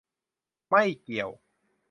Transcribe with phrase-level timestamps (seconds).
[0.69, 1.29] ไม่เกี่ยว